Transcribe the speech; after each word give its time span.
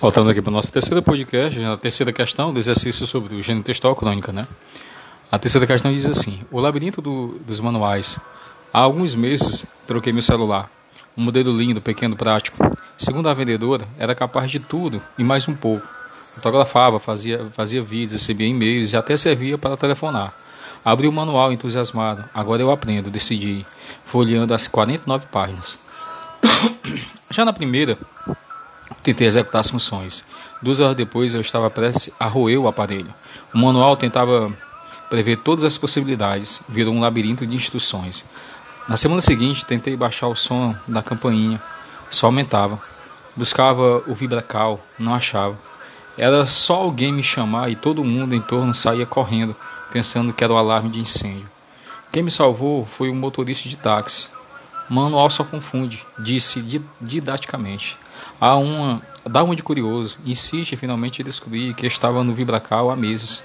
Voltando 0.00 0.30
aqui 0.30 0.40
para 0.40 0.50
o 0.50 0.52
nosso 0.52 0.70
terceiro 0.70 1.02
podcast, 1.02 1.60
a 1.64 1.76
terceira 1.76 2.12
questão 2.12 2.54
do 2.54 2.60
exercício 2.60 3.04
sobre 3.04 3.34
o 3.34 3.42
gênero 3.42 3.64
textual 3.64 3.96
crônica, 3.96 4.30
né? 4.30 4.46
A 5.28 5.40
terceira 5.40 5.66
questão 5.66 5.92
diz 5.92 6.06
assim: 6.06 6.38
O 6.52 6.60
labirinto 6.60 7.02
do, 7.02 7.36
dos 7.44 7.58
manuais. 7.58 8.16
Há 8.72 8.78
alguns 8.78 9.16
meses 9.16 9.66
troquei 9.88 10.12
meu 10.12 10.22
celular. 10.22 10.70
Um 11.16 11.24
modelo 11.24 11.50
lindo, 11.56 11.80
pequeno, 11.80 12.14
prático. 12.14 12.58
Segundo 12.96 13.28
a 13.28 13.34
vendedora, 13.34 13.88
era 13.98 14.14
capaz 14.14 14.48
de 14.52 14.60
tudo 14.60 15.02
e 15.18 15.24
mais 15.24 15.48
um 15.48 15.54
pouco. 15.54 15.84
Fotografava, 16.20 17.00
fazia, 17.00 17.44
fazia 17.52 17.82
vídeos, 17.82 18.12
recebia 18.12 18.46
e-mails 18.46 18.92
e 18.92 18.96
até 18.96 19.16
servia 19.16 19.58
para 19.58 19.76
telefonar. 19.76 20.32
Abri 20.84 21.08
o 21.08 21.12
manual 21.12 21.52
entusiasmado. 21.52 22.24
Agora 22.32 22.62
eu 22.62 22.70
aprendo, 22.70 23.10
decidi, 23.10 23.66
folheando 24.04 24.54
as 24.54 24.68
49 24.68 25.26
páginas. 25.26 25.84
Já 27.34 27.44
na 27.44 27.52
primeira, 27.52 27.98
tentei 29.08 29.26
executar 29.26 29.62
as 29.62 29.70
funções. 29.70 30.22
Duas 30.60 30.80
horas 30.80 30.94
depois 30.94 31.32
eu 31.32 31.40
estava 31.40 31.70
prestes 31.70 32.12
a 32.20 32.26
roer 32.26 32.60
o 32.60 32.68
aparelho. 32.68 33.12
O 33.54 33.58
manual 33.58 33.96
tentava 33.96 34.52
prever 35.08 35.38
todas 35.38 35.64
as 35.64 35.78
possibilidades, 35.78 36.60
virou 36.68 36.92
um 36.94 37.00
labirinto 37.00 37.46
de 37.46 37.56
instruções. 37.56 38.22
Na 38.86 38.98
semana 38.98 39.22
seguinte, 39.22 39.64
tentei 39.64 39.96
baixar 39.96 40.28
o 40.28 40.36
som 40.36 40.74
da 40.86 41.02
campainha, 41.02 41.58
só 42.10 42.26
aumentava. 42.26 42.78
Buscava 43.34 44.02
o 44.06 44.14
vibracal, 44.14 44.78
não 44.98 45.14
achava. 45.14 45.56
Era 46.18 46.44
só 46.44 46.74
alguém 46.74 47.10
me 47.10 47.22
chamar 47.22 47.70
e 47.70 47.76
todo 47.76 48.04
mundo 48.04 48.34
em 48.34 48.42
torno 48.42 48.74
saía 48.74 49.06
correndo, 49.06 49.56
pensando 49.90 50.34
que 50.34 50.44
era 50.44 50.52
o 50.52 50.58
alarme 50.58 50.90
de 50.90 51.00
incêndio. 51.00 51.48
Quem 52.12 52.22
me 52.22 52.30
salvou 52.30 52.84
foi 52.84 53.08
o 53.08 53.14
motorista 53.14 53.70
de 53.70 53.78
táxi. 53.78 54.26
Manual 54.90 55.30
só 55.30 55.44
confunde, 55.44 56.04
disse 56.18 56.62
didaticamente. 57.00 57.96
Há 58.40 58.56
uma, 58.56 59.02
dá 59.26 59.42
uma 59.42 59.56
de 59.56 59.62
curioso, 59.64 60.16
insiste 60.24 60.76
finalmente 60.76 61.20
em 61.20 61.24
descobrir 61.24 61.74
que 61.74 61.86
estava 61.86 62.22
no 62.22 62.32
vibracal 62.32 62.90
há 62.90 62.94
meses. 62.94 63.42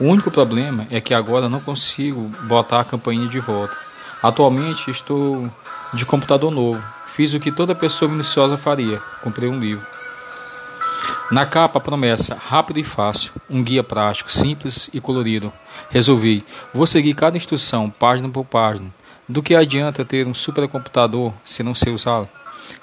O 0.00 0.04
único 0.04 0.30
problema 0.30 0.86
é 0.90 0.98
que 0.98 1.12
agora 1.12 1.46
não 1.46 1.60
consigo 1.60 2.30
botar 2.48 2.80
a 2.80 2.84
campainha 2.84 3.28
de 3.28 3.38
volta. 3.38 3.76
Atualmente 4.22 4.90
estou 4.90 5.46
de 5.92 6.06
computador 6.06 6.50
novo. 6.50 6.82
Fiz 7.14 7.34
o 7.34 7.40
que 7.40 7.52
toda 7.52 7.74
pessoa 7.74 8.10
minuciosa 8.10 8.56
faria: 8.56 8.98
comprei 9.22 9.48
um 9.50 9.60
livro. 9.60 9.86
Na 11.30 11.44
capa, 11.44 11.78
promessa: 11.78 12.34
rápido 12.34 12.78
e 12.78 12.84
fácil, 12.84 13.32
um 13.48 13.62
guia 13.62 13.82
prático, 13.82 14.32
simples 14.32 14.88
e 14.94 15.02
colorido. 15.02 15.52
Resolvi: 15.90 16.44
vou 16.72 16.86
seguir 16.86 17.12
cada 17.12 17.36
instrução, 17.36 17.90
página 17.90 18.28
por 18.28 18.46
página. 18.46 18.90
Do 19.28 19.42
que 19.42 19.54
adianta 19.54 20.04
ter 20.04 20.26
um 20.26 20.34
supercomputador 20.34 21.32
se 21.44 21.62
não 21.62 21.74
sei 21.74 21.92
usá-lo? 21.92 22.28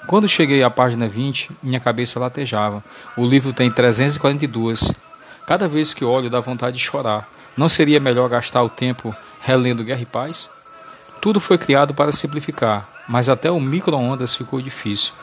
Quando 0.06 0.28
cheguei 0.28 0.62
à 0.62 0.70
página 0.70 1.08
20, 1.08 1.48
minha 1.62 1.80
cabeça 1.80 2.18
latejava. 2.18 2.82
O 3.16 3.26
livro 3.26 3.52
tem 3.52 3.70
342 3.70 4.92
Cada 5.48 5.66
vez 5.66 5.94
que 5.94 6.04
olho 6.04 6.28
dá 6.28 6.40
vontade 6.40 6.76
de 6.76 6.82
chorar. 6.82 7.26
Não 7.56 7.70
seria 7.70 7.98
melhor 7.98 8.28
gastar 8.28 8.62
o 8.62 8.68
tempo 8.68 9.16
relendo 9.40 9.82
Guerra 9.82 10.02
e 10.02 10.04
Paz? 10.04 10.50
Tudo 11.22 11.40
foi 11.40 11.56
criado 11.56 11.94
para 11.94 12.12
simplificar, 12.12 12.86
mas 13.08 13.30
até 13.30 13.50
o 13.50 13.58
micro-ondas 13.58 14.34
ficou 14.34 14.60
difícil. 14.60 15.14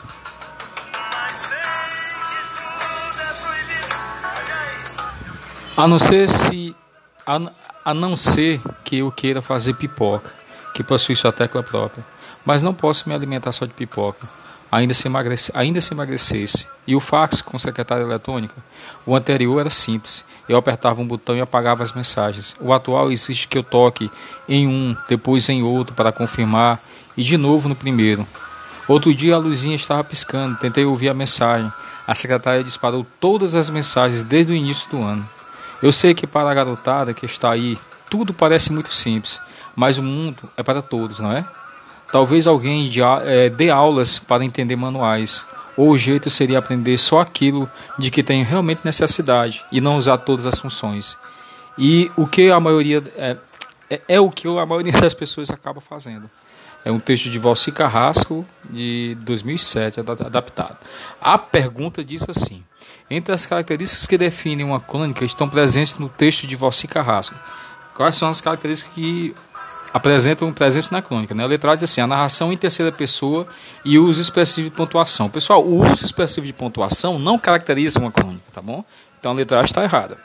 A 5.76 5.86
não 5.86 6.00
ser 6.00 6.28
se 6.28 6.74
a, 7.24 7.40
a 7.84 7.94
não 7.94 8.16
ser 8.16 8.60
que 8.82 8.98
eu 8.98 9.12
queira 9.12 9.40
fazer 9.40 9.74
pipoca, 9.74 10.34
que 10.74 10.82
possui 10.82 11.14
sua 11.14 11.30
tecla 11.30 11.62
própria, 11.62 12.04
mas 12.44 12.64
não 12.64 12.74
posso 12.74 13.08
me 13.08 13.14
alimentar 13.14 13.52
só 13.52 13.64
de 13.64 13.74
pipoca 13.74 14.26
ainda 14.70 14.94
se, 14.94 15.06
emagrece, 15.06 15.50
ainda 15.54 15.80
se 15.80 15.92
emagrecesse. 15.92 16.66
E 16.86 16.94
o 16.94 17.00
fax 17.00 17.40
com 17.40 17.58
secretária 17.58 18.02
eletrônica? 18.02 18.54
O 19.04 19.14
anterior 19.14 19.60
era 19.60 19.70
simples. 19.70 20.24
Eu 20.48 20.56
apertava 20.56 21.00
um 21.00 21.06
botão 21.06 21.36
e 21.36 21.40
apagava 21.40 21.82
as 21.82 21.92
mensagens. 21.92 22.54
O 22.60 22.72
atual 22.72 23.10
exige 23.10 23.48
que 23.48 23.58
eu 23.58 23.62
toque 23.62 24.10
em 24.48 24.66
um, 24.66 24.96
depois 25.08 25.48
em 25.48 25.62
outro 25.62 25.94
para 25.94 26.12
confirmar 26.12 26.80
e 27.16 27.24
de 27.24 27.36
novo 27.36 27.68
no 27.68 27.74
primeiro. 27.74 28.26
Outro 28.88 29.12
dia 29.14 29.34
a 29.34 29.38
luzinha 29.38 29.74
estava 29.74 30.04
piscando, 30.04 30.58
tentei 30.58 30.84
ouvir 30.84 31.08
a 31.08 31.14
mensagem. 31.14 31.70
A 32.06 32.14
secretária 32.14 32.62
disparou 32.62 33.04
todas 33.20 33.56
as 33.56 33.68
mensagens 33.68 34.22
desde 34.22 34.52
o 34.52 34.54
início 34.54 34.88
do 34.90 35.02
ano. 35.02 35.28
Eu 35.82 35.90
sei 35.90 36.14
que 36.14 36.26
para 36.26 36.48
a 36.48 36.54
garotada 36.54 37.12
que 37.12 37.26
está 37.26 37.50
aí, 37.50 37.76
tudo 38.08 38.32
parece 38.32 38.72
muito 38.72 38.94
simples, 38.94 39.40
mas 39.74 39.98
o 39.98 40.02
mundo 40.02 40.38
é 40.56 40.62
para 40.62 40.80
todos, 40.80 41.18
não 41.18 41.32
é? 41.32 41.44
Talvez 42.10 42.46
alguém 42.46 42.90
é, 43.24 43.48
dê 43.48 43.70
aulas 43.70 44.18
para 44.18 44.44
entender 44.44 44.76
manuais, 44.76 45.44
ou 45.76 45.90
o 45.90 45.98
jeito 45.98 46.30
seria 46.30 46.58
aprender 46.58 46.96
só 46.98 47.20
aquilo 47.20 47.68
de 47.98 48.10
que 48.10 48.22
tem 48.22 48.42
realmente 48.42 48.80
necessidade 48.84 49.62
e 49.70 49.80
não 49.80 49.98
usar 49.98 50.18
todas 50.18 50.46
as 50.46 50.58
funções. 50.58 51.16
E 51.78 52.10
o 52.16 52.26
que 52.26 52.50
a 52.50 52.58
maioria 52.58 53.02
é, 53.16 53.36
é, 53.90 54.00
é 54.08 54.20
o 54.20 54.30
que 54.30 54.48
a 54.48 54.64
maioria 54.64 54.92
das 55.00 55.14
pessoas 55.14 55.50
acaba 55.50 55.80
fazendo. 55.80 56.28
É 56.84 56.90
um 56.90 57.00
texto 57.00 57.28
de 57.28 57.38
Valci 57.38 57.72
Carrasco 57.72 58.46
de 58.70 59.16
2007, 59.22 60.00
adaptado. 60.00 60.76
A 61.20 61.36
pergunta 61.36 62.04
diz 62.04 62.24
assim: 62.28 62.62
Entre 63.10 63.34
as 63.34 63.44
características 63.44 64.06
que 64.06 64.16
definem 64.16 64.64
uma 64.64 64.80
crônica 64.80 65.24
estão 65.24 65.48
presentes 65.48 65.96
no 65.96 66.08
texto 66.08 66.46
de 66.46 66.54
Valci 66.54 66.86
Carrasco. 66.86 67.34
Quais 67.96 68.14
são 68.14 68.28
as 68.28 68.40
características 68.40 68.94
que 68.94 69.34
apresentam 69.96 70.52
presença 70.52 70.90
na 70.92 71.00
crônica. 71.00 71.34
Né? 71.34 71.46
Letra 71.46 71.72
A 71.72 71.74
diz 71.74 71.84
assim: 71.84 72.02
a 72.02 72.06
narração 72.06 72.52
em 72.52 72.56
terceira 72.56 72.92
pessoa 72.92 73.46
e 73.84 73.98
o 73.98 74.04
uso 74.04 74.20
expressivo 74.20 74.68
de 74.68 74.76
pontuação. 74.76 75.30
Pessoal, 75.30 75.64
o 75.64 75.90
uso 75.90 76.04
expressivo 76.04 76.46
de 76.46 76.52
pontuação 76.52 77.18
não 77.18 77.38
caracteriza 77.38 77.98
uma 77.98 78.12
crônica, 78.12 78.44
tá 78.52 78.60
bom? 78.60 78.84
Então 79.18 79.32
a 79.32 79.34
letra 79.34 79.60
A 79.60 79.64
está 79.64 79.82
errada. 79.82 80.16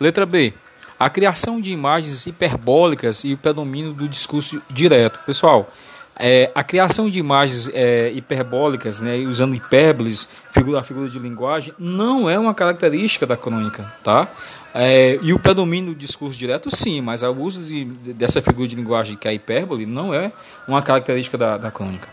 Letra 0.00 0.24
B. 0.24 0.54
A 0.98 1.10
criação 1.10 1.60
de 1.60 1.70
imagens 1.70 2.26
hiperbólicas 2.26 3.24
e 3.24 3.34
o 3.34 3.36
predomínio 3.36 3.92
do 3.92 4.08
discurso 4.08 4.62
direto. 4.70 5.18
Pessoal, 5.26 5.70
é, 6.18 6.50
a 6.54 6.62
criação 6.62 7.10
de 7.10 7.18
imagens 7.18 7.68
é, 7.74 8.10
hiperbólicas, 8.12 9.00
né, 9.00 9.18
usando 9.18 9.54
hipérboles, 9.54 10.28
figura 10.52 10.78
a 10.78 10.82
figura 10.82 11.08
de 11.08 11.18
linguagem, 11.18 11.74
não 11.78 12.30
é 12.30 12.38
uma 12.38 12.54
característica 12.54 13.26
da 13.26 13.36
crônica, 13.36 13.84
tá? 14.02 14.28
É, 14.74 15.18
e 15.22 15.32
o 15.32 15.38
predomínio 15.38 15.94
do 15.94 15.98
discurso 15.98 16.38
direto, 16.38 16.74
sim, 16.74 17.00
mas 17.00 17.22
o 17.22 17.30
uso 17.30 17.64
de, 17.64 17.84
dessa 18.12 18.42
figura 18.42 18.66
de 18.66 18.74
linguagem 18.74 19.16
que 19.16 19.28
é 19.28 19.30
a 19.30 19.34
hipérbole 19.34 19.86
não 19.86 20.12
é 20.12 20.32
uma 20.66 20.82
característica 20.82 21.38
da, 21.38 21.56
da 21.56 21.70
crônica. 21.70 22.08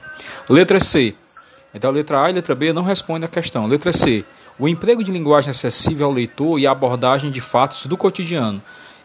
Letra 0.49 0.79
C. 0.79 1.15
Então, 1.73 1.89
letra 1.89 2.23
A 2.23 2.29
e 2.29 2.33
letra 2.33 2.53
B 2.53 2.71
não 2.71 2.83
respondem 2.83 3.25
à 3.25 3.27
questão. 3.27 3.65
Letra 3.65 3.91
C. 3.91 4.23
O 4.59 4.67
emprego 4.67 5.03
de 5.03 5.11
linguagem 5.11 5.49
acessível 5.49 6.05
ao 6.05 6.11
leitor 6.11 6.59
e 6.59 6.67
a 6.67 6.71
abordagem 6.71 7.31
de 7.31 7.41
fatos 7.41 7.85
do 7.87 7.97
cotidiano 7.97 8.61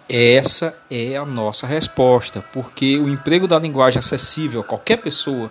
essa 0.08 0.76
é 0.88 1.16
a 1.16 1.24
nossa 1.24 1.66
resposta, 1.66 2.44
porque 2.52 2.96
o 2.96 3.08
emprego 3.08 3.48
da 3.48 3.58
linguagem 3.58 3.98
acessível 3.98 4.60
a 4.60 4.64
qualquer 4.64 4.98
pessoa 4.98 5.50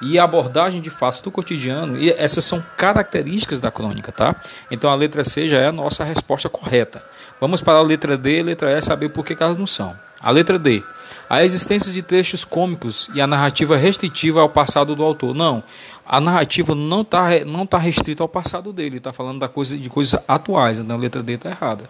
e 0.00 0.16
a 0.18 0.24
abordagem 0.24 0.80
de 0.80 0.90
fatos 0.90 1.20
do 1.20 1.30
cotidiano, 1.30 1.96
essas 2.16 2.44
são 2.44 2.62
características 2.76 3.58
da 3.58 3.70
crônica, 3.70 4.12
tá? 4.12 4.36
Então 4.70 4.90
a 4.90 4.94
letra 4.94 5.24
C 5.24 5.48
já 5.48 5.58
é 5.58 5.66
a 5.66 5.72
nossa 5.72 6.04
resposta 6.04 6.48
correta. 6.48 7.02
Vamos 7.40 7.60
para 7.60 7.78
a 7.78 7.82
letra 7.82 8.16
D 8.16 8.38
e 8.38 8.42
letra 8.42 8.70
E 8.70 8.80
saber 8.80 9.10
por 9.10 9.24
que 9.24 9.36
elas 9.40 9.58
não 9.58 9.66
são. 9.66 9.94
A 10.20 10.30
letra 10.30 10.58
D. 10.58 10.82
A 11.28 11.44
existência 11.44 11.92
de 11.92 12.02
trechos 12.02 12.44
cômicos 12.44 13.10
e 13.12 13.20
a 13.20 13.26
narrativa 13.26 13.76
restritiva 13.76 14.40
ao 14.40 14.48
passado 14.48 14.94
do 14.94 15.02
autor. 15.02 15.34
Não, 15.34 15.62
a 16.06 16.20
narrativa 16.20 16.74
não 16.74 17.02
está 17.02 17.44
não 17.44 17.66
tá 17.66 17.78
restrita 17.78 18.22
ao 18.22 18.28
passado 18.28 18.72
dele, 18.72 18.98
está 18.98 19.12
falando 19.12 19.40
da 19.40 19.48
coisa, 19.48 19.76
de 19.76 19.90
coisas 19.90 20.20
atuais, 20.26 20.78
então 20.78 20.96
a 20.96 21.00
letra 21.00 21.22
D 21.22 21.34
está 21.34 21.50
errada. 21.50 21.88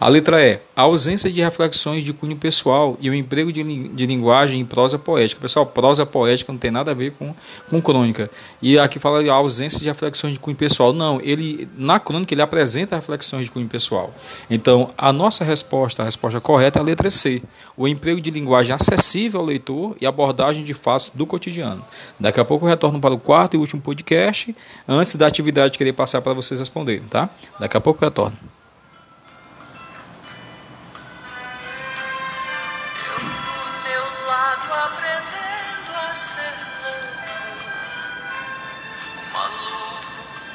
A 0.00 0.08
letra 0.08 0.42
E, 0.42 0.60
a 0.74 0.82
ausência 0.82 1.30
de 1.30 1.40
reflexões 1.40 2.04
de 2.04 2.12
cunho 2.12 2.36
pessoal 2.36 2.96
e 3.00 3.10
o 3.10 3.14
emprego 3.14 3.52
de, 3.52 3.62
de 3.62 4.06
linguagem 4.06 4.60
em 4.60 4.64
prosa 4.64 4.98
poética. 4.98 5.40
Pessoal, 5.40 5.66
prosa 5.66 6.06
poética 6.06 6.52
não 6.52 6.58
tem 6.58 6.70
nada 6.70 6.90
a 6.90 6.94
ver 6.94 7.12
com, 7.12 7.34
com 7.68 7.80
crônica. 7.80 8.30
E 8.60 8.78
aqui 8.78 8.98
fala 8.98 9.22
a 9.22 9.34
ausência 9.34 9.78
de 9.78 9.86
reflexões 9.86 10.34
de 10.34 10.38
cunho 10.38 10.56
pessoal. 10.56 10.92
Não, 10.92 11.20
ele 11.20 11.68
na 11.76 11.98
crônica 11.98 12.32
ele 12.32 12.42
apresenta 12.42 12.96
reflexões 12.96 13.44
de 13.44 13.50
cunho 13.50 13.68
pessoal. 13.68 14.12
Então, 14.48 14.90
a 14.96 15.12
nossa 15.12 15.44
resposta, 15.44 16.02
a 16.02 16.04
resposta 16.04 16.40
correta 16.40 16.78
é 16.78 16.82
a 16.82 16.84
letra 16.84 17.10
C, 17.10 17.42
o 17.76 17.86
emprego 17.86 18.20
de 18.20 18.30
linguagem 18.30 18.74
acessível 18.74 19.40
ao 19.40 19.46
leitor 19.46 19.96
e 20.00 20.06
abordagem 20.06 20.64
de 20.64 20.74
fatos 20.74 21.10
do 21.14 21.26
cotidiano. 21.26 21.84
Daqui 22.18 22.40
a 22.40 22.44
pouco 22.44 22.64
eu 22.64 22.68
retorno 22.68 23.00
para 23.00 23.14
o 23.14 23.18
quarto 23.18 23.47
quarto 23.48 23.54
e 23.54 23.58
último 23.58 23.80
podcast, 23.80 24.54
antes 24.86 25.14
da 25.14 25.26
atividade 25.26 25.76
que 25.76 25.82
eu 25.82 25.86
irei 25.86 25.92
passar 25.92 26.20
para 26.20 26.34
vocês 26.34 26.60
responderem, 26.60 27.06
tá? 27.08 27.30
Daqui 27.58 27.76
a 27.76 27.80
pouco 27.80 28.04
eu 28.04 28.08
retorno. 28.08 28.36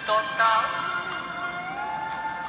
Total. 0.06 0.93